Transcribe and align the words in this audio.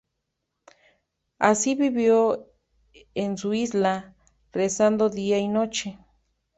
Así 1.37 1.75
vivió 1.75 2.49
en 3.13 3.37
su 3.37 3.53
isla, 3.53 4.15
rezando 4.51 5.09
día 5.09 5.37
y 5.37 5.47
noche. 5.47 5.99